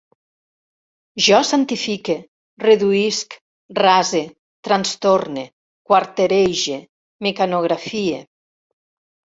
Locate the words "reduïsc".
2.65-3.37